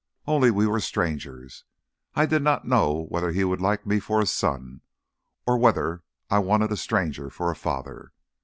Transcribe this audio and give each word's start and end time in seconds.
Only 0.25 0.49
we 0.49 0.65
were 0.65 0.79
strangers... 0.79 1.63
I 2.15 2.25
did 2.25 2.41
not 2.41 2.65
know 2.67 3.05
whether 3.09 3.29
he 3.31 3.43
would 3.43 3.61
like 3.61 3.85
me 3.85 3.99
for 3.99 4.19
a 4.19 4.25
son, 4.25 4.81
or 5.45 5.59
whether 5.59 6.01
I 6.27 6.39
wanted 6.39 6.71
a 6.71 6.75
stranger 6.75 7.29
for 7.29 7.51
a 7.51 7.55
father. 7.55 8.11